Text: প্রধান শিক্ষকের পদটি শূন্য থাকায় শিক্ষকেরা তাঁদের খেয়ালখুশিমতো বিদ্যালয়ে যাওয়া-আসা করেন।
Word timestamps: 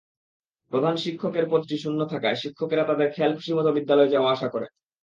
প্রধান 0.71 0.95
শিক্ষকের 0.97 1.45
পদটি 1.49 1.75
শূন্য 1.77 1.99
থাকায় 2.05 2.37
শিক্ষকেরা 2.43 2.83
তাঁদের 2.83 3.09
খেয়ালখুশিমতো 3.11 3.69
বিদ্যালয়ে 3.71 4.13
যাওয়া-আসা 4.13 4.47
করেন। 4.49 4.71